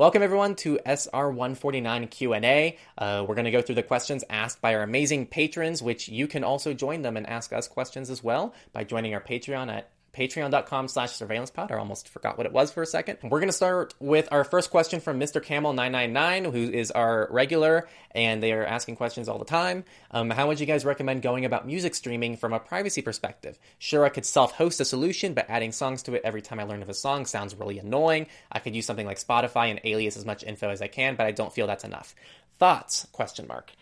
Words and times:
Welcome 0.00 0.22
everyone 0.22 0.54
to 0.54 0.78
SR149 0.86 2.08
Q&A. 2.08 2.78
Uh, 2.96 3.22
we're 3.28 3.34
going 3.34 3.44
to 3.44 3.50
go 3.50 3.60
through 3.60 3.74
the 3.74 3.82
questions 3.82 4.24
asked 4.30 4.62
by 4.62 4.74
our 4.74 4.80
amazing 4.80 5.26
patrons, 5.26 5.82
which 5.82 6.08
you 6.08 6.26
can 6.26 6.42
also 6.42 6.72
join 6.72 7.02
them 7.02 7.18
and 7.18 7.26
ask 7.26 7.52
us 7.52 7.68
questions 7.68 8.08
as 8.08 8.24
well 8.24 8.54
by 8.72 8.82
joining 8.82 9.12
our 9.12 9.20
Patreon 9.20 9.70
at 9.70 9.90
patreon.com 10.12 10.88
slash 10.88 11.10
surveillancepod. 11.10 11.70
I 11.70 11.76
almost 11.76 12.08
forgot 12.08 12.36
what 12.36 12.46
it 12.46 12.52
was 12.52 12.72
for 12.72 12.82
a 12.82 12.86
second. 12.86 13.18
We're 13.22 13.40
going 13.40 13.48
to 13.48 13.52
start 13.52 13.94
with 14.00 14.28
our 14.30 14.44
first 14.44 14.70
question 14.70 15.00
from 15.00 15.18
Mr. 15.18 15.42
Camel999, 15.44 16.52
who 16.52 16.70
is 16.70 16.90
our 16.90 17.28
regular, 17.30 17.88
and 18.12 18.42
they 18.42 18.52
are 18.52 18.64
asking 18.64 18.96
questions 18.96 19.28
all 19.28 19.38
the 19.38 19.44
time. 19.44 19.84
Um, 20.10 20.30
how 20.30 20.48
would 20.48 20.60
you 20.60 20.66
guys 20.66 20.84
recommend 20.84 21.22
going 21.22 21.44
about 21.44 21.66
music 21.66 21.94
streaming 21.94 22.36
from 22.36 22.52
a 22.52 22.60
privacy 22.60 23.02
perspective? 23.02 23.58
Sure, 23.78 24.04
I 24.04 24.08
could 24.08 24.26
self-host 24.26 24.80
a 24.80 24.84
solution, 24.84 25.34
but 25.34 25.48
adding 25.48 25.72
songs 25.72 26.02
to 26.04 26.14
it 26.14 26.22
every 26.24 26.42
time 26.42 26.60
I 26.60 26.64
learn 26.64 26.82
of 26.82 26.88
a 26.88 26.94
song 26.94 27.26
sounds 27.26 27.54
really 27.54 27.78
annoying. 27.78 28.26
I 28.50 28.58
could 28.58 28.74
use 28.74 28.86
something 28.86 29.06
like 29.06 29.18
Spotify 29.18 29.70
and 29.70 29.80
alias 29.84 30.16
as 30.16 30.24
much 30.24 30.44
info 30.44 30.70
as 30.70 30.82
I 30.82 30.88
can, 30.88 31.16
but 31.16 31.26
I 31.26 31.32
don't 31.32 31.52
feel 31.52 31.66
that's 31.66 31.84
enough. 31.84 32.14
Thoughts? 32.58 33.06
Question 33.12 33.46
mark 33.46 33.72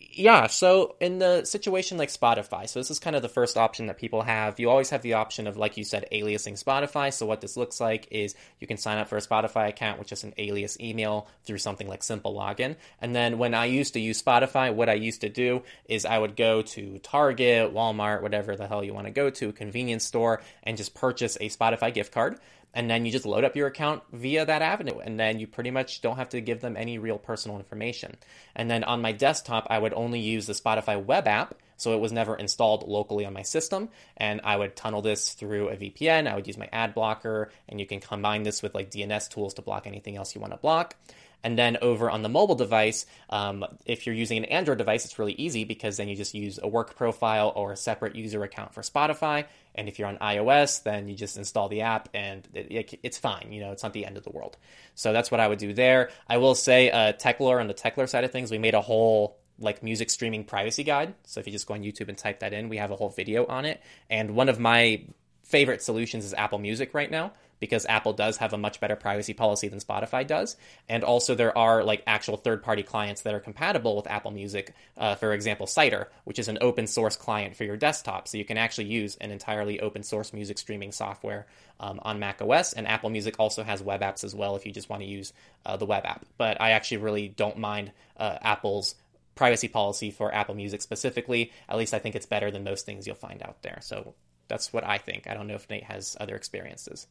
yeah, 0.00 0.46
so 0.46 0.96
in 0.98 1.18
the 1.18 1.44
situation 1.44 1.98
like 1.98 2.08
Spotify, 2.08 2.68
so 2.68 2.80
this 2.80 2.90
is 2.90 2.98
kind 2.98 3.14
of 3.14 3.22
the 3.22 3.28
first 3.28 3.56
option 3.58 3.86
that 3.86 3.98
people 3.98 4.22
have. 4.22 4.58
You 4.58 4.70
always 4.70 4.90
have 4.90 5.02
the 5.02 5.14
option 5.14 5.46
of, 5.46 5.58
like 5.58 5.76
you 5.76 5.84
said, 5.84 6.06
aliasing 6.10 6.62
Spotify. 6.62 7.12
So 7.12 7.26
what 7.26 7.42
this 7.42 7.56
looks 7.56 7.80
like 7.80 8.08
is 8.10 8.34
you 8.58 8.66
can 8.66 8.78
sign 8.78 8.98
up 8.98 9.08
for 9.08 9.18
a 9.18 9.20
Spotify 9.20 9.68
account 9.68 9.98
with 9.98 10.08
just 10.08 10.24
an 10.24 10.32
alias 10.38 10.80
email 10.80 11.28
through 11.44 11.58
something 11.58 11.86
like 11.86 12.02
Simple 12.02 12.34
Login. 12.34 12.76
And 13.00 13.14
then 13.14 13.36
when 13.38 13.54
I 13.54 13.66
used 13.66 13.92
to 13.92 14.00
use 14.00 14.22
Spotify, 14.22 14.74
what 14.74 14.88
I 14.88 14.94
used 14.94 15.20
to 15.20 15.28
do 15.28 15.62
is 15.84 16.06
I 16.06 16.18
would 16.18 16.34
go 16.34 16.62
to 16.62 16.98
Target, 17.00 17.74
Walmart, 17.74 18.22
whatever 18.22 18.56
the 18.56 18.66
hell 18.66 18.82
you 18.82 18.94
want 18.94 19.06
to 19.06 19.12
go 19.12 19.28
to, 19.28 19.52
convenience 19.52 20.04
store, 20.04 20.40
and 20.62 20.76
just 20.76 20.94
purchase 20.94 21.36
a 21.40 21.50
Spotify 21.50 21.92
gift 21.92 22.12
card 22.12 22.38
and 22.74 22.90
then 22.90 23.04
you 23.04 23.12
just 23.12 23.26
load 23.26 23.44
up 23.44 23.56
your 23.56 23.66
account 23.66 24.02
via 24.12 24.44
that 24.44 24.62
avenue 24.62 24.98
and 24.98 25.18
then 25.18 25.38
you 25.38 25.46
pretty 25.46 25.70
much 25.70 26.00
don't 26.00 26.16
have 26.16 26.28
to 26.30 26.40
give 26.40 26.60
them 26.60 26.76
any 26.76 26.98
real 26.98 27.18
personal 27.18 27.58
information. 27.58 28.16
And 28.54 28.70
then 28.70 28.84
on 28.84 29.00
my 29.00 29.12
desktop 29.12 29.66
i 29.70 29.78
would 29.78 29.94
only 29.94 30.20
use 30.20 30.46
the 30.46 30.52
spotify 30.52 31.02
web 31.02 31.26
app 31.26 31.54
so 31.80 31.94
it 31.94 32.00
was 32.00 32.12
never 32.12 32.36
installed 32.36 32.86
locally 32.86 33.24
on 33.24 33.32
my 33.32 33.42
system 33.42 33.88
and 34.16 34.40
i 34.44 34.56
would 34.56 34.76
tunnel 34.76 35.02
this 35.02 35.32
through 35.32 35.68
a 35.68 35.76
vpn 35.76 36.26
i 36.26 36.34
would 36.34 36.46
use 36.46 36.58
my 36.58 36.68
ad 36.72 36.94
blocker 36.94 37.50
and 37.68 37.80
you 37.80 37.86
can 37.86 38.00
combine 38.00 38.42
this 38.42 38.62
with 38.62 38.74
like 38.74 38.90
dns 38.90 39.28
tools 39.28 39.54
to 39.54 39.62
block 39.62 39.86
anything 39.86 40.16
else 40.16 40.34
you 40.34 40.40
want 40.40 40.52
to 40.52 40.58
block 40.58 40.94
and 41.42 41.58
then 41.58 41.78
over 41.80 42.10
on 42.10 42.22
the 42.22 42.28
mobile 42.28 42.54
device, 42.54 43.06
um, 43.30 43.64
if 43.86 44.06
you're 44.06 44.14
using 44.14 44.38
an 44.38 44.44
Android 44.46 44.78
device, 44.78 45.04
it's 45.04 45.18
really 45.18 45.32
easy 45.32 45.64
because 45.64 45.96
then 45.96 46.08
you 46.08 46.16
just 46.16 46.34
use 46.34 46.58
a 46.62 46.68
work 46.68 46.96
profile 46.96 47.52
or 47.56 47.72
a 47.72 47.76
separate 47.76 48.14
user 48.14 48.42
account 48.44 48.74
for 48.74 48.82
Spotify. 48.82 49.46
And 49.74 49.88
if 49.88 49.98
you're 49.98 50.08
on 50.08 50.18
iOS, 50.18 50.82
then 50.82 51.08
you 51.08 51.14
just 51.14 51.36
install 51.36 51.68
the 51.68 51.82
app 51.82 52.08
and 52.12 52.46
it, 52.52 52.70
it, 52.70 53.00
it's 53.02 53.18
fine. 53.18 53.52
You 53.52 53.60
know, 53.60 53.72
it's 53.72 53.82
not 53.82 53.92
the 53.92 54.04
end 54.04 54.16
of 54.16 54.24
the 54.24 54.30
world. 54.30 54.56
So 54.94 55.12
that's 55.12 55.30
what 55.30 55.40
I 55.40 55.48
would 55.48 55.58
do 55.58 55.72
there. 55.72 56.10
I 56.28 56.38
will 56.38 56.54
say, 56.54 56.90
uh, 56.90 57.12
Techlore 57.14 57.60
on 57.60 57.68
the 57.68 57.74
Techlore 57.74 58.08
side 58.08 58.24
of 58.24 58.32
things, 58.32 58.50
we 58.50 58.58
made 58.58 58.74
a 58.74 58.80
whole 58.80 59.38
like 59.60 59.82
music 59.82 60.10
streaming 60.10 60.44
privacy 60.44 60.84
guide. 60.84 61.14
So 61.24 61.40
if 61.40 61.46
you 61.46 61.52
just 61.52 61.66
go 61.66 61.74
on 61.74 61.82
YouTube 61.82 62.08
and 62.08 62.18
type 62.18 62.40
that 62.40 62.52
in, 62.52 62.68
we 62.68 62.78
have 62.78 62.90
a 62.90 62.96
whole 62.96 63.10
video 63.10 63.46
on 63.46 63.64
it. 63.64 63.80
And 64.08 64.34
one 64.34 64.48
of 64.48 64.58
my 64.58 65.02
favorite 65.44 65.82
solutions 65.82 66.24
is 66.24 66.32
Apple 66.34 66.58
Music 66.58 66.94
right 66.94 67.10
now 67.10 67.32
because 67.60 67.84
Apple 67.86 68.14
does 68.14 68.38
have 68.38 68.52
a 68.52 68.58
much 68.58 68.80
better 68.80 68.96
privacy 68.96 69.34
policy 69.34 69.68
than 69.68 69.78
Spotify 69.78 70.26
does. 70.26 70.56
And 70.88 71.04
also, 71.04 71.34
there 71.34 71.56
are 71.56 71.84
like 71.84 72.02
actual 72.06 72.36
third 72.36 72.62
party 72.62 72.82
clients 72.82 73.20
that 73.22 73.34
are 73.34 73.40
compatible 73.40 73.96
with 73.96 74.06
Apple 74.06 74.30
Music. 74.30 74.74
Uh, 74.96 75.14
for 75.14 75.32
example, 75.32 75.66
Cider, 75.66 76.08
which 76.24 76.38
is 76.38 76.48
an 76.48 76.58
open 76.60 76.86
source 76.86 77.16
client 77.16 77.54
for 77.54 77.64
your 77.64 77.76
desktop. 77.76 78.26
So 78.26 78.38
you 78.38 78.44
can 78.44 78.56
actually 78.56 78.86
use 78.86 79.16
an 79.16 79.30
entirely 79.30 79.78
open 79.80 80.02
source 80.02 80.32
music 80.32 80.58
streaming 80.58 80.90
software 80.90 81.46
um, 81.78 82.00
on 82.02 82.18
Mac 82.18 82.40
OS. 82.40 82.72
And 82.72 82.88
Apple 82.88 83.10
Music 83.10 83.36
also 83.38 83.62
has 83.62 83.82
web 83.82 84.00
apps 84.00 84.24
as 84.24 84.34
well 84.34 84.56
if 84.56 84.64
you 84.64 84.72
just 84.72 84.88
want 84.88 85.02
to 85.02 85.08
use 85.08 85.32
uh, 85.66 85.76
the 85.76 85.86
web 85.86 86.06
app. 86.06 86.24
But 86.38 86.60
I 86.60 86.70
actually 86.70 86.98
really 86.98 87.28
don't 87.28 87.58
mind 87.58 87.92
uh, 88.16 88.38
Apple's 88.40 88.94
privacy 89.34 89.68
policy 89.68 90.10
for 90.10 90.34
Apple 90.34 90.54
Music 90.54 90.82
specifically. 90.82 91.52
At 91.68 91.76
least 91.76 91.94
I 91.94 91.98
think 91.98 92.14
it's 92.14 92.26
better 92.26 92.50
than 92.50 92.64
most 92.64 92.86
things 92.86 93.06
you'll 93.06 93.16
find 93.16 93.42
out 93.42 93.62
there. 93.62 93.78
So 93.82 94.14
that's 94.48 94.72
what 94.72 94.84
I 94.84 94.98
think. 94.98 95.26
I 95.28 95.34
don't 95.34 95.46
know 95.46 95.54
if 95.54 95.68
Nate 95.70 95.84
has 95.84 96.16
other 96.20 96.34
experiences. 96.36 97.06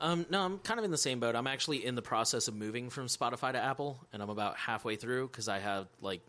Um, 0.00 0.26
no, 0.30 0.42
I'm 0.42 0.58
kind 0.58 0.78
of 0.78 0.84
in 0.84 0.90
the 0.90 0.98
same 0.98 1.20
boat. 1.20 1.36
I'm 1.36 1.46
actually 1.46 1.84
in 1.84 1.94
the 1.94 2.02
process 2.02 2.48
of 2.48 2.54
moving 2.54 2.90
from 2.90 3.06
Spotify 3.06 3.52
to 3.52 3.58
Apple, 3.58 4.00
and 4.12 4.22
I'm 4.22 4.30
about 4.30 4.56
halfway 4.56 4.96
through 4.96 5.28
because 5.28 5.48
I 5.48 5.60
have 5.60 5.86
like 6.00 6.22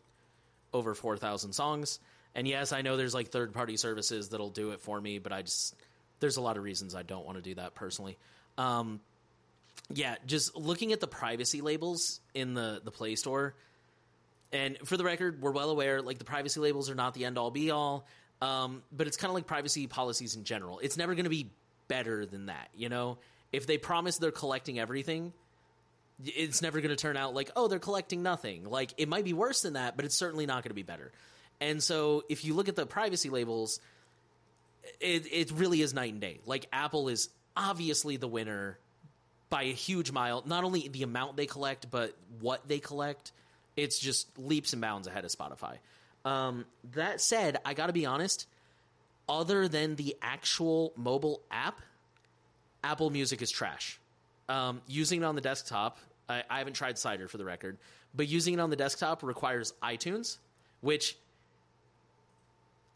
over 0.74 0.94
4,000 0.94 1.54
songs. 1.54 2.00
And 2.36 2.48
yes, 2.48 2.72
I 2.72 2.82
know 2.82 2.98
there's 2.98 3.14
like 3.14 3.30
third 3.30 3.54
party 3.54 3.78
services 3.78 4.30
that'll 4.30 4.50
do 4.50 4.72
it 4.72 4.82
for 4.82 5.00
me, 5.00 5.20
but 5.20 5.32
I 5.32 5.44
just, 5.44 5.76
there's 6.20 6.38
a 6.38 6.42
lot 6.42 6.58
of 6.58 6.64
reasons 6.64 6.96
I 6.96 7.04
don't 7.04 7.26
want 7.26 7.38
to 7.38 7.44
do 7.44 7.56
that 7.56 7.76
personally. 7.76 8.18
Um, 8.58 9.00
yeah, 9.90 10.16
just 10.26 10.56
looking 10.56 10.94
at 10.94 11.00
the 11.00 11.08
privacy 11.08 11.62
labels 11.62 12.20
in 12.34 12.54
the, 12.54 12.82
the 12.84 12.92
Play 12.92 13.16
Store. 13.16 13.56
And 14.54 14.78
for 14.86 14.96
the 14.96 15.04
record, 15.04 15.42
we're 15.42 15.52
well 15.52 15.70
aware, 15.70 16.02
like 16.02 16.20
the 16.20 16.26
privacy 16.26 16.62
labels 16.62 16.90
are 16.90 16.96
not 16.96 17.14
the 17.14 17.26
end 17.26 17.38
all 17.38 17.52
be 17.52 17.72
all. 17.72 18.06
Um, 18.42 18.84
but 18.92 19.08
it's 19.08 19.18
kind 19.18 19.30
of 19.30 19.36
like 19.36 19.48
privacy 19.48 19.88
policies 19.88 20.36
in 20.36 20.46
general. 20.46 20.80
It's 20.80 20.96
never 20.96 21.16
going 21.16 21.26
to 21.26 21.30
be 21.30 21.50
better 21.90 22.26
than 22.26 22.46
that, 22.46 22.70
you 22.76 22.88
know? 22.88 23.18
if 23.54 23.68
they 23.68 23.78
promise 23.78 24.18
they're 24.18 24.32
collecting 24.32 24.80
everything, 24.80 25.32
it's 26.26 26.62
never 26.62 26.82
going 26.82 26.90
to 26.90 26.96
turn 26.96 27.16
out 27.16 27.36
like, 27.36 27.52
oh, 27.56 27.68
they're 27.68 27.80
collecting 27.80 28.24
nothing. 28.24 28.66
Like, 28.66 28.94
it 28.98 29.08
might 29.08 29.24
be 29.24 29.34
worse 29.34 29.62
than 29.62 29.74
that, 29.74 29.96
but 29.96 30.04
it's 30.04 30.18
certainly 30.18 30.46
not 30.46 30.64
going 30.64 30.72
to 30.72 30.76
be 30.76 30.84
better. 30.84 31.12
And 31.62 31.82
so, 31.82 32.24
if 32.28 32.44
you 32.44 32.56
look 32.56 32.68
at 32.68 32.76
the 32.76 32.86
privacy 32.86 33.30
labels, 33.30 33.80
it, 35.00 35.32
it 35.32 35.52
really 35.52 35.82
is 35.82 35.94
night 35.94 36.12
and 36.12 36.20
day. 36.20 36.40
Like, 36.46 36.66
Apple 36.74 37.08
is 37.08 37.30
obviously 37.56 38.18
the 38.18 38.28
winner 38.28 38.80
by 39.50 39.64
a 39.64 39.74
huge 39.74 40.12
mile. 40.12 40.44
Not 40.46 40.64
only 40.64 40.88
the 40.88 41.04
amount 41.04 41.38
they 41.38 41.46
collect, 41.46 41.92
but 41.92 42.18
what 42.42 42.68
they 42.68 42.80
collect. 42.80 43.32
It's 43.76 44.00
just 44.00 44.28
leaps 44.38 44.74
and 44.74 44.82
bounds 44.82 45.08
ahead 45.08 45.26
of 45.26 45.32
Spotify. 45.32 45.78
Um, 46.26 46.66
that 46.94 47.22
said, 47.22 47.58
I 47.66 47.74
got 47.74 47.88
to 47.88 47.94
be 47.94 48.06
honest, 48.06 48.48
other 49.28 49.68
than 49.68 49.96
the 49.96 50.16
actual 50.22 50.94
mobile 50.96 51.42
app, 51.52 51.82
Apple 52.84 53.10
Music 53.10 53.42
is 53.42 53.50
trash. 53.52 54.00
Um, 54.50 54.82
using 54.88 55.22
it 55.22 55.26
on 55.26 55.36
the 55.36 55.42
desktop, 55.42 55.98
I, 56.30 56.44
I 56.50 56.58
haven't 56.60 56.74
tried 56.74 56.98
Cider 56.98 57.28
for 57.28 57.38
the 57.38 57.46
record, 57.46 57.78
but 58.14 58.28
using 58.28 58.54
it 58.54 58.60
on 58.60 58.70
the 58.70 58.76
desktop 58.76 59.24
requires 59.24 59.74
iTunes, 59.82 60.38
which 60.82 61.18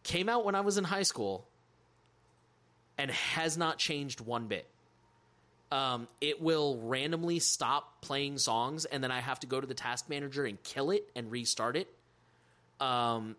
came 0.04 0.30
out 0.30 0.46
when 0.46 0.56
I 0.56 0.62
was 0.62 0.78
in 0.78 0.84
high 0.84 1.04
school 1.04 1.46
and 2.98 3.12
has 3.12 3.58
not 3.58 3.78
changed 3.78 4.22
one 4.22 4.48
bit. 4.48 4.68
Um, 5.72 6.08
it 6.22 6.42
will 6.42 6.80
randomly 6.82 7.40
stop 7.40 8.02
playing 8.02 8.38
songs, 8.38 8.86
and 8.86 9.04
then 9.04 9.12
I 9.12 9.20
have 9.20 9.40
to 9.42 9.48
go 9.48 9.60
to 9.60 9.68
the 9.68 9.74
task 9.74 10.10
manager 10.10 10.46
and 10.46 10.62
kill 10.64 10.92
it 10.92 11.10
and 11.16 11.30
restart 11.30 11.76
it. 11.76 11.88
Um, 12.80 13.36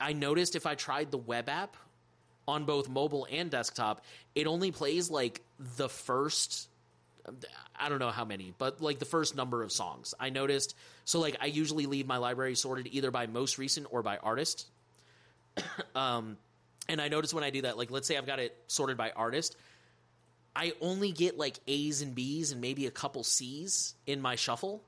I 0.00 0.12
noticed 0.12 0.54
if 0.54 0.66
I 0.66 0.74
tried 0.74 1.10
the 1.10 1.18
web 1.18 1.48
app 1.48 1.76
on 2.46 2.64
both 2.64 2.88
mobile 2.88 3.26
and 3.30 3.50
desktop, 3.50 4.04
it 4.34 4.46
only 4.46 4.70
plays 4.70 5.10
like 5.10 5.40
the 5.76 5.88
first 5.88 6.68
I 7.76 7.88
don't 7.88 7.98
know 7.98 8.10
how 8.10 8.24
many, 8.24 8.52
but 8.58 8.80
like 8.80 8.98
the 8.98 9.06
first 9.06 9.34
number 9.34 9.62
of 9.62 9.72
songs. 9.72 10.14
I 10.20 10.30
noticed 10.30 10.76
so 11.04 11.20
like 11.20 11.36
I 11.40 11.46
usually 11.46 11.86
leave 11.86 12.06
my 12.06 12.18
library 12.18 12.54
sorted 12.54 12.88
either 12.90 13.10
by 13.10 13.26
most 13.26 13.58
recent 13.58 13.86
or 13.90 14.02
by 14.02 14.18
artist. 14.18 14.66
um 15.94 16.36
and 16.88 17.00
I 17.00 17.08
notice 17.08 17.32
when 17.32 17.44
I 17.44 17.50
do 17.50 17.62
that, 17.62 17.78
like 17.78 17.90
let's 17.90 18.06
say 18.06 18.16
I've 18.16 18.26
got 18.26 18.40
it 18.40 18.54
sorted 18.66 18.96
by 18.96 19.10
artist, 19.12 19.56
I 20.56 20.72
only 20.80 21.12
get 21.12 21.36
like 21.38 21.58
A's 21.66 22.02
and 22.02 22.14
B's 22.14 22.52
and 22.52 22.60
maybe 22.60 22.86
a 22.86 22.90
couple 22.90 23.24
C's 23.24 23.94
in 24.06 24.20
my 24.20 24.36
shuffle 24.36 24.82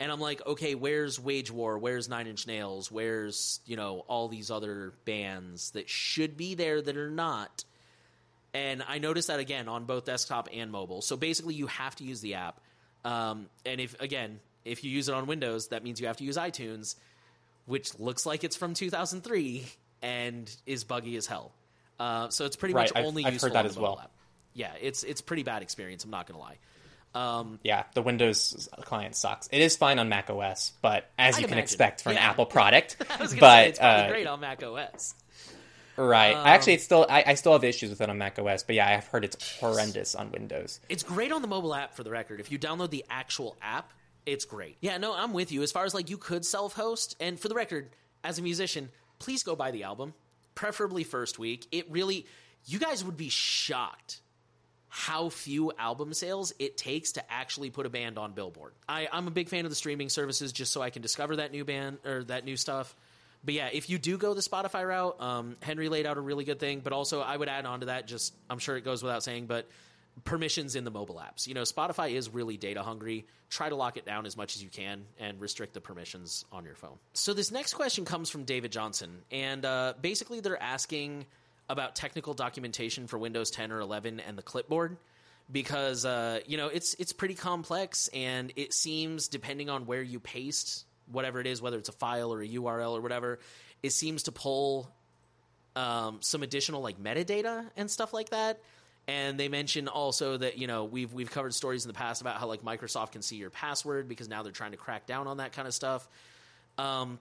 and 0.00 0.12
I'm 0.12 0.20
like, 0.20 0.44
okay, 0.46 0.74
where's 0.74 1.18
Wage 1.18 1.50
War? 1.50 1.78
Where's 1.78 2.08
Nine 2.08 2.28
Inch 2.28 2.46
Nails? 2.46 2.90
Where's 2.90 3.60
you 3.66 3.76
know 3.76 4.04
all 4.06 4.28
these 4.28 4.50
other 4.50 4.92
bands 5.04 5.72
that 5.72 5.88
should 5.88 6.36
be 6.36 6.54
there 6.54 6.80
that 6.80 6.96
are 6.96 7.10
not? 7.10 7.64
And 8.54 8.82
I 8.86 8.98
noticed 8.98 9.28
that 9.28 9.40
again 9.40 9.68
on 9.68 9.84
both 9.84 10.04
desktop 10.04 10.48
and 10.52 10.70
mobile. 10.70 11.02
So 11.02 11.16
basically, 11.16 11.54
you 11.54 11.66
have 11.66 11.96
to 11.96 12.04
use 12.04 12.20
the 12.20 12.34
app. 12.34 12.60
Um, 13.04 13.48
and 13.66 13.80
if 13.80 14.00
again, 14.00 14.38
if 14.64 14.84
you 14.84 14.90
use 14.90 15.08
it 15.08 15.14
on 15.14 15.26
Windows, 15.26 15.68
that 15.68 15.82
means 15.82 16.00
you 16.00 16.06
have 16.06 16.16
to 16.18 16.24
use 16.24 16.36
iTunes, 16.36 16.94
which 17.66 17.98
looks 17.98 18.24
like 18.24 18.44
it's 18.44 18.56
from 18.56 18.74
2003 18.74 19.66
and 20.02 20.54
is 20.64 20.84
buggy 20.84 21.16
as 21.16 21.26
hell. 21.26 21.52
Uh, 21.98 22.28
so 22.28 22.44
it's 22.44 22.54
pretty 22.54 22.74
right, 22.74 22.82
much 22.82 22.92
I've, 22.94 23.04
only 23.04 23.24
I've 23.24 23.32
useful 23.32 23.48
heard 23.48 23.56
that 23.56 23.64
on 23.64 23.66
as 23.66 23.76
well. 23.76 23.98
app. 24.00 24.12
Yeah, 24.58 24.72
it's 24.80 25.04
it's 25.04 25.20
pretty 25.20 25.44
bad 25.44 25.62
experience. 25.62 26.02
I'm 26.04 26.10
not 26.10 26.26
gonna 26.26 26.40
lie. 26.40 26.58
Um, 27.14 27.58
yeah, 27.62 27.84
the 27.94 28.02
Windows 28.02 28.68
client 28.82 29.14
sucks. 29.16 29.48
It 29.52 29.60
is 29.60 29.76
fine 29.76 29.98
on 29.98 30.08
Mac 30.08 30.28
OS, 30.30 30.72
but 30.82 31.08
as 31.18 31.36
I'd 31.36 31.42
you 31.42 31.46
can 31.46 31.54
imagine. 31.54 31.62
expect 31.62 32.02
for 32.02 32.10
Yeah. 32.10 32.18
an 32.18 32.22
Apple 32.22 32.44
product, 32.46 32.96
I 33.10 33.22
was 33.22 33.34
but 33.34 33.40
say 33.62 33.68
it's 33.70 33.80
uh, 33.80 34.08
great 34.10 34.26
on 34.26 34.40
Mac 34.40 34.62
OS. 34.62 35.14
right. 35.96 36.34
Um, 36.34 36.46
Actually, 36.46 36.74
it's 36.74 36.84
still 36.84 37.06
I, 37.08 37.22
I 37.28 37.34
still 37.34 37.52
have 37.52 37.64
issues 37.64 37.90
with 37.90 38.00
it 38.00 38.10
on 38.10 38.18
Mac 38.18 38.38
OS, 38.38 38.62
but 38.64 38.74
yeah, 38.74 38.88
I've 38.96 39.06
heard 39.06 39.24
it's 39.24 39.58
horrendous 39.58 40.14
on 40.14 40.32
Windows. 40.32 40.80
It's 40.88 41.02
great 41.02 41.32
on 41.32 41.40
the 41.40 41.48
mobile 41.48 41.74
app 41.74 41.94
for 41.94 42.02
the 42.02 42.10
record. 42.10 42.40
If 42.40 42.50
you 42.52 42.58
download 42.58 42.90
the 42.90 43.04
actual 43.08 43.56
app, 43.62 43.92
it's 44.26 44.44
great. 44.44 44.76
Yeah, 44.80 44.98
no, 44.98 45.14
I'm 45.14 45.32
with 45.32 45.50
you. 45.52 45.62
As 45.62 45.72
far 45.72 45.84
as 45.84 45.94
like 45.94 46.10
you 46.10 46.18
could 46.18 46.44
self 46.44 46.74
host, 46.74 47.16
and 47.20 47.38
for 47.40 47.48
the 47.48 47.54
record, 47.54 47.90
as 48.24 48.38
a 48.38 48.42
musician, 48.42 48.90
please 49.18 49.42
go 49.44 49.54
buy 49.56 49.70
the 49.70 49.84
album, 49.84 50.14
preferably 50.54 51.04
first 51.04 51.38
week. 51.38 51.66
It 51.72 51.90
really, 51.90 52.26
you 52.66 52.78
guys 52.78 53.02
would 53.04 53.16
be 53.16 53.28
shocked 53.30 54.20
how 54.88 55.28
few 55.28 55.72
album 55.78 56.14
sales 56.14 56.52
it 56.58 56.76
takes 56.76 57.12
to 57.12 57.32
actually 57.32 57.70
put 57.70 57.86
a 57.86 57.90
band 57.90 58.18
on 58.18 58.32
Billboard. 58.32 58.72
I, 58.88 59.08
I'm 59.12 59.26
a 59.26 59.30
big 59.30 59.48
fan 59.48 59.64
of 59.64 59.70
the 59.70 59.76
streaming 59.76 60.08
services 60.08 60.52
just 60.52 60.72
so 60.72 60.80
I 60.80 60.90
can 60.90 61.02
discover 61.02 61.36
that 61.36 61.52
new 61.52 61.64
band 61.64 61.98
or 62.04 62.24
that 62.24 62.44
new 62.44 62.56
stuff. 62.56 62.94
But 63.44 63.54
yeah, 63.54 63.68
if 63.72 63.88
you 63.88 63.98
do 63.98 64.18
go 64.18 64.34
the 64.34 64.40
Spotify 64.40 64.86
route, 64.86 65.20
um, 65.20 65.56
Henry 65.60 65.88
laid 65.88 66.06
out 66.06 66.16
a 66.16 66.20
really 66.20 66.44
good 66.44 66.58
thing. 66.58 66.80
But 66.80 66.92
also, 66.92 67.20
I 67.20 67.36
would 67.36 67.48
add 67.48 67.66
on 67.66 67.80
to 67.80 67.86
that. 67.86 68.06
Just 68.06 68.34
I'm 68.50 68.58
sure 68.58 68.76
it 68.76 68.84
goes 68.84 69.02
without 69.02 69.22
saying, 69.22 69.46
but 69.46 69.68
permissions 70.24 70.74
in 70.74 70.84
the 70.84 70.90
mobile 70.90 71.16
apps. 71.16 71.46
You 71.46 71.54
know, 71.54 71.62
Spotify 71.62 72.12
is 72.12 72.28
really 72.30 72.56
data 72.56 72.82
hungry. 72.82 73.26
Try 73.50 73.68
to 73.68 73.76
lock 73.76 73.96
it 73.96 74.04
down 74.04 74.26
as 74.26 74.36
much 74.36 74.56
as 74.56 74.62
you 74.62 74.68
can 74.68 75.04
and 75.18 75.40
restrict 75.40 75.74
the 75.74 75.80
permissions 75.80 76.44
on 76.50 76.64
your 76.64 76.74
phone. 76.74 76.98
So 77.12 77.34
this 77.34 77.50
next 77.50 77.74
question 77.74 78.04
comes 78.04 78.28
from 78.28 78.44
David 78.44 78.72
Johnson, 78.72 79.22
and 79.30 79.64
uh, 79.64 79.94
basically 80.00 80.40
they're 80.40 80.60
asking 80.60 81.26
about 81.68 81.94
technical 81.94 82.34
documentation 82.34 83.06
for 83.06 83.18
Windows 83.18 83.50
10 83.50 83.72
or 83.72 83.80
11 83.80 84.20
and 84.20 84.38
the 84.38 84.42
clipboard 84.42 84.96
because 85.50 86.04
uh, 86.04 86.40
you 86.46 86.56
know 86.56 86.68
it's 86.68 86.94
it's 86.94 87.12
pretty 87.12 87.34
complex 87.34 88.08
and 88.08 88.52
it 88.56 88.72
seems 88.72 89.28
depending 89.28 89.70
on 89.70 89.86
where 89.86 90.02
you 90.02 90.20
paste 90.20 90.84
whatever 91.10 91.40
it 91.40 91.46
is, 91.46 91.62
whether 91.62 91.78
it's 91.78 91.88
a 91.88 91.92
file 91.92 92.32
or 92.32 92.42
a 92.42 92.48
URL 92.48 92.92
or 92.92 93.00
whatever, 93.00 93.38
it 93.82 93.90
seems 93.90 94.24
to 94.24 94.32
pull 94.32 94.90
um, 95.76 96.18
some 96.20 96.42
additional 96.42 96.82
like 96.82 97.02
metadata 97.02 97.66
and 97.76 97.90
stuff 97.90 98.12
like 98.12 98.30
that. 98.30 98.60
And 99.06 99.40
they 99.40 99.48
mention 99.48 99.88
also 99.88 100.36
that 100.36 100.58
you 100.58 100.66
know 100.66 100.84
we've 100.84 101.12
we've 101.12 101.30
covered 101.30 101.54
stories 101.54 101.84
in 101.84 101.88
the 101.88 101.94
past 101.94 102.20
about 102.20 102.36
how 102.36 102.46
like 102.46 102.62
Microsoft 102.62 103.12
can 103.12 103.22
see 103.22 103.36
your 103.36 103.50
password 103.50 104.06
because 104.06 104.28
now 104.28 104.42
they're 104.42 104.52
trying 104.52 104.72
to 104.72 104.76
crack 104.76 105.06
down 105.06 105.26
on 105.26 105.38
that 105.38 105.52
kind 105.52 105.66
of 105.66 105.72
stuff. 105.72 106.06
Um, 106.76 107.18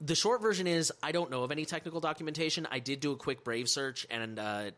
the 0.00 0.14
short 0.14 0.40
version 0.40 0.66
is 0.66 0.92
I 1.02 1.12
don't 1.12 1.30
know 1.30 1.42
of 1.42 1.50
any 1.50 1.64
technical 1.64 2.00
documentation. 2.00 2.66
I 2.70 2.78
did 2.78 3.00
do 3.00 3.12
a 3.12 3.16
quick 3.16 3.44
Brave 3.44 3.68
search, 3.68 4.06
and 4.10 4.38
uh, 4.38 4.70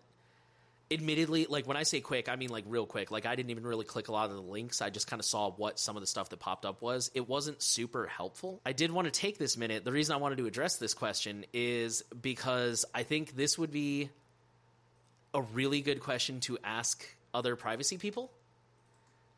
admittedly, 0.91 1.47
like 1.49 1.67
when 1.67 1.77
I 1.77 1.83
say 1.83 2.01
quick, 2.01 2.29
I 2.29 2.37
mean 2.37 2.49
like 2.49 2.65
real 2.67 2.87
quick. 2.87 3.11
Like 3.11 3.27
I 3.27 3.35
didn't 3.35 3.51
even 3.51 3.65
really 3.65 3.85
click 3.85 4.09
a 4.09 4.13
lot 4.13 4.31
of 4.31 4.37
the 4.37 4.43
links. 4.43 4.83
I 4.83 4.91
just 4.91 5.07
kind 5.07 5.21
of 5.21 5.27
saw 5.27 5.51
what 5.51 5.79
some 5.79 5.97
of 5.97 6.01
the 6.01 6.07
stuff 6.07 6.31
that 6.31 6.39
popped 6.39 6.65
up 6.65 6.83
was. 6.83 7.11
It 7.15 7.29
wasn't 7.29 7.63
super 7.63 8.07
helpful. 8.07 8.61
I 8.65 8.73
did 8.73 8.91
want 8.91 9.07
to 9.07 9.11
take 9.11 9.39
this 9.39 9.57
minute. 9.57 9.85
The 9.85 9.93
reason 9.93 10.15
I 10.15 10.19
wanted 10.19 10.39
to 10.39 10.47
address 10.47 10.77
this 10.77 10.95
question 10.95 11.45
is 11.53 12.03
because 12.21 12.85
I 12.95 13.03
think 13.03 13.37
this 13.37 13.59
would 13.59 13.71
be 13.71 14.11
a 15.33 15.43
really 15.43 15.81
good 15.81 16.01
question 16.01 16.41
to 16.41 16.59
ask 16.65 17.07
other 17.33 17.57
privacy 17.57 17.99
people. 17.99 18.33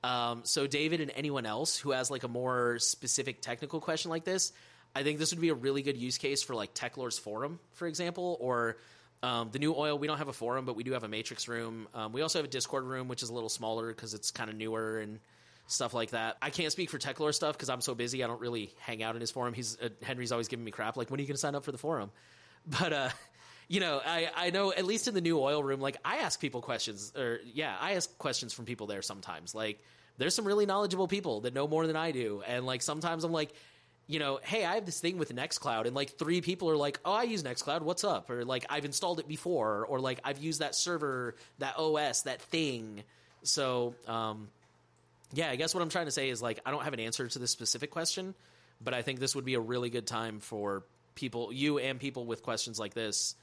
Um, 0.04 0.40
so 0.44 0.66
David 0.66 1.00
and 1.00 1.12
anyone 1.14 1.46
else 1.46 1.78
who 1.78 1.92
has 1.92 2.10
like 2.10 2.24
a 2.24 2.28
more 2.28 2.78
specific 2.78 3.40
technical 3.40 3.80
question 3.80 4.10
like 4.10 4.24
this, 4.24 4.52
I 4.94 5.02
think 5.02 5.18
this 5.18 5.32
would 5.32 5.40
be 5.40 5.48
a 5.48 5.54
really 5.54 5.82
good 5.82 5.96
use 5.96 6.18
case 6.18 6.42
for 6.42 6.54
like 6.54 6.74
Techlore's 6.74 7.18
forum, 7.18 7.58
for 7.72 7.86
example, 7.86 8.36
or 8.40 8.76
um, 9.22 9.50
the 9.52 9.58
new 9.58 9.74
oil. 9.74 9.98
We 9.98 10.06
don't 10.06 10.18
have 10.18 10.28
a 10.28 10.32
forum, 10.32 10.64
but 10.64 10.76
we 10.76 10.82
do 10.82 10.92
have 10.92 11.04
a 11.04 11.08
matrix 11.08 11.48
room. 11.48 11.88
Um, 11.94 12.12
we 12.12 12.22
also 12.22 12.38
have 12.38 12.46
a 12.46 12.50
Discord 12.50 12.84
room, 12.84 13.08
which 13.08 13.22
is 13.22 13.30
a 13.30 13.34
little 13.34 13.48
smaller 13.48 13.88
because 13.88 14.14
it's 14.14 14.30
kind 14.30 14.50
of 14.50 14.56
newer 14.56 15.00
and 15.00 15.20
stuff 15.66 15.94
like 15.94 16.10
that. 16.10 16.36
I 16.42 16.50
can't 16.50 16.72
speak 16.72 16.90
for 16.90 16.98
Techlore 16.98 17.34
stuff 17.34 17.56
because 17.56 17.70
I'm 17.70 17.80
so 17.80 17.94
busy. 17.94 18.22
I 18.22 18.26
don't 18.26 18.40
really 18.40 18.74
hang 18.78 19.02
out 19.02 19.14
in 19.14 19.20
his 19.20 19.30
forum. 19.30 19.54
He's 19.54 19.78
uh, 19.80 19.88
Henry's 20.02 20.32
always 20.32 20.48
giving 20.48 20.64
me 20.64 20.70
crap. 20.70 20.96
Like, 20.96 21.10
when 21.10 21.18
are 21.18 21.22
you 21.22 21.28
going 21.28 21.36
to 21.36 21.40
sign 21.40 21.54
up 21.54 21.64
for 21.64 21.72
the 21.72 21.78
forum? 21.78 22.10
But 22.64 22.92
uh, 22.92 23.08
you 23.66 23.80
know, 23.80 24.00
I, 24.06 24.30
I 24.36 24.50
know 24.50 24.72
at 24.72 24.84
least 24.84 25.08
in 25.08 25.14
the 25.14 25.20
new 25.20 25.40
oil 25.40 25.64
room, 25.64 25.80
like 25.80 25.96
I 26.04 26.18
ask 26.18 26.38
people 26.38 26.62
questions, 26.62 27.12
or 27.16 27.40
yeah, 27.44 27.76
I 27.80 27.94
ask 27.94 28.16
questions 28.18 28.52
from 28.52 28.66
people 28.66 28.86
there 28.86 29.02
sometimes. 29.02 29.52
Like, 29.52 29.82
there's 30.16 30.32
some 30.32 30.44
really 30.44 30.64
knowledgeable 30.64 31.08
people 31.08 31.40
that 31.40 31.54
know 31.54 31.66
more 31.66 31.88
than 31.88 31.96
I 31.96 32.12
do, 32.12 32.40
and 32.46 32.64
like 32.64 32.82
sometimes 32.82 33.24
I'm 33.24 33.32
like, 33.32 33.52
you 34.06 34.18
know, 34.18 34.40
hey, 34.42 34.64
I 34.64 34.74
have 34.74 34.86
this 34.86 35.00
thing 35.00 35.18
with 35.18 35.34
Nextcloud, 35.34 35.86
and 35.86 35.94
like 35.94 36.18
three 36.18 36.40
people 36.40 36.68
are 36.70 36.76
like, 36.76 37.00
oh, 37.04 37.12
I 37.12 37.22
use 37.22 37.42
Nextcloud, 37.42 37.82
what's 37.82 38.04
up? 38.04 38.30
Or 38.30 38.44
like, 38.44 38.66
I've 38.68 38.84
installed 38.84 39.20
it 39.20 39.28
before, 39.28 39.86
or 39.86 40.00
like, 40.00 40.20
I've 40.24 40.38
used 40.38 40.60
that 40.60 40.74
server, 40.74 41.36
that 41.58 41.78
OS, 41.78 42.22
that 42.22 42.42
thing. 42.42 43.02
So, 43.42 43.94
um, 44.06 44.48
yeah, 45.32 45.50
I 45.50 45.56
guess 45.56 45.74
what 45.74 45.82
I'm 45.82 45.88
trying 45.88 46.06
to 46.06 46.12
say 46.12 46.28
is 46.28 46.42
like, 46.42 46.60
I 46.66 46.70
don't 46.70 46.84
have 46.84 46.92
an 46.92 47.00
answer 47.00 47.26
to 47.26 47.38
this 47.38 47.50
specific 47.50 47.90
question, 47.90 48.34
but 48.82 48.92
I 48.92 49.02
think 49.02 49.20
this 49.20 49.34
would 49.34 49.44
be 49.44 49.54
a 49.54 49.60
really 49.60 49.90
good 49.90 50.06
time 50.06 50.40
for 50.40 50.84
people, 51.14 51.52
you 51.52 51.78
and 51.78 51.98
people 51.98 52.26
with 52.26 52.42
questions 52.42 52.78
like 52.78 52.94
this, 52.94 53.34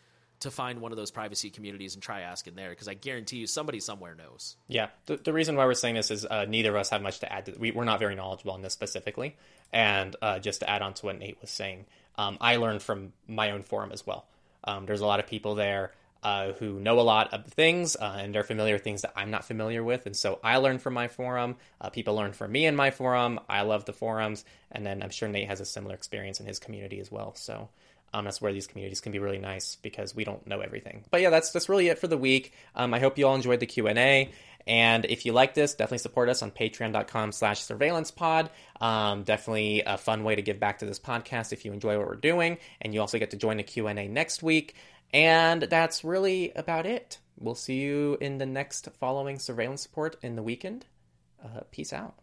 to 0.42 0.52
find 0.52 0.80
one 0.82 0.92
of 0.92 0.98
those 0.98 1.12
privacy 1.12 1.50
communities 1.50 1.94
and 1.94 2.04
try 2.04 2.22
asking 2.22 2.56
there 2.56 2.70
because 2.70 2.88
I 2.88 2.94
guarantee 2.94 3.38
you 3.38 3.48
somebody 3.48 3.80
somewhere 3.80 4.16
knows. 4.16 4.56
Yeah, 4.68 4.90
the, 5.06 5.18
the 5.18 5.34
reason 5.34 5.56
why 5.56 5.66
we're 5.66 5.74
saying 5.74 5.96
this 5.96 6.12
is 6.12 6.26
uh, 6.26 6.46
neither 6.46 6.70
of 6.70 6.76
us 6.78 6.90
have 6.90 7.02
much 7.02 7.20
to 7.20 7.32
add. 7.32 7.46
To, 7.48 7.56
we, 7.58 7.72
we're 7.72 7.84
not 7.84 8.00
very 8.00 8.16
knowledgeable 8.16 8.54
on 8.54 8.62
this 8.62 8.74
specifically, 8.74 9.36
and 9.74 10.16
uh, 10.22 10.40
just 10.40 10.62
to 10.62 10.70
add 10.70 10.82
on 10.82 10.94
to 10.96 11.06
what 11.06 11.20
Nate 11.20 11.40
was 11.42 11.50
saying, 11.50 11.86
um, 12.18 12.38
I 12.40 12.58
learned 12.58 12.82
from 12.82 13.14
my 13.28 13.52
own 13.52 13.64
forum 13.64 13.92
as 13.92 14.06
well. 14.06 14.26
Um, 14.64 14.86
there's 14.86 15.02
a 15.02 15.06
lot 15.06 15.20
of 15.20 15.28
people 15.28 15.56
there 15.56 15.94
uh, 16.22 16.52
who 16.54 16.80
know 16.80 17.00
a 17.00 17.02
lot 17.02 17.34
of 17.34 17.46
things 17.46 17.96
uh, 17.96 18.18
and 18.20 18.36
are 18.36 18.44
familiar 18.44 18.74
with 18.76 18.84
things 18.84 19.04
that 19.04 19.14
I'm 19.16 19.32
not 19.32 19.46
familiar 19.46 19.84
with. 19.84 20.06
And 20.06 20.16
so 20.16 20.40
I 20.44 20.58
learned 20.58 20.82
from 20.82 20.94
my 20.94 21.08
forum. 21.08 21.56
Uh, 21.80 21.90
people 21.90 22.16
learn 22.16 22.34
from 22.34 22.52
me 22.52 22.66
in 22.66 22.76
my 22.76 22.92
forum. 22.92 23.40
I 23.48 23.62
love 23.62 23.86
the 23.86 23.94
forums. 23.94 24.44
And 24.72 24.86
then 24.86 25.02
I'm 25.02 25.12
sure 25.12 25.30
Nate 25.30 25.48
has 25.48 25.62
a 25.62 25.66
similar 25.66 25.96
experience 25.96 26.40
in 26.40 26.46
his 26.46 26.60
community 26.60 27.00
as 27.00 27.12
well. 27.12 27.36
So 27.36 27.70
um, 28.14 28.26
that's 28.26 28.42
where 28.42 28.54
these 28.54 28.68
communities 28.68 29.02
can 29.02 29.12
be 29.12 29.20
really 29.20 29.40
nice 29.40 29.76
because 29.76 30.16
we 30.16 30.24
don't 30.24 30.46
know 30.48 30.60
everything. 30.62 31.04
But 31.12 31.22
yeah, 31.22 31.30
that's 31.30 31.52
that's 31.52 31.70
really 31.70 31.88
it 31.88 32.00
for 32.00 32.08
the 32.08 32.18
week. 32.18 32.54
Um, 32.76 32.94
I 32.94 33.00
hope 33.00 33.18
you 33.18 33.28
all 33.28 33.36
enjoyed 33.36 33.60
the 33.60 33.66
Q 33.66 33.88
and 33.88 34.00
A. 34.00 34.32
And 34.68 35.06
if 35.06 35.26
you 35.26 35.34
like 35.34 35.56
this, 35.56 35.74
definitely 35.74 36.00
support 36.00 36.30
us 36.30 36.44
on 36.44 36.52
patreon.com 36.52 37.32
slash 37.32 37.62
surveillance 37.62 38.12
pod. 38.12 38.52
Um, 38.80 39.24
definitely 39.24 39.82
a 39.86 39.98
fun 39.98 40.24
way 40.24 40.36
to 40.36 40.42
give 40.42 40.60
back 40.60 40.80
to 40.80 40.86
this 40.86 41.00
podcast 41.00 41.54
if 41.54 41.66
you 41.66 41.74
enjoy 41.74 41.98
what 41.98 42.06
we're 42.06 42.16
doing. 42.16 42.60
And 42.82 42.94
you 42.94 43.02
also 43.02 43.18
get 43.18 43.32
to 43.32 43.38
join 43.38 43.58
the 43.58 43.64
Q&A 43.64 44.08
next 44.08 44.44
week. 44.44 44.76
And 45.12 45.64
that's 45.64 46.04
really 46.04 46.52
about 46.56 46.86
it. 46.86 47.18
We'll 47.40 47.56
see 47.56 47.80
you 47.80 48.18
in 48.22 48.38
the 48.38 48.46
next 48.46 48.88
following 49.00 49.40
surveillance 49.40 49.88
report 49.90 50.18
in 50.22 50.36
the 50.36 50.44
weekend. 50.44 50.86
Uh, 51.44 51.62
peace 51.72 51.94
out. 51.94 52.16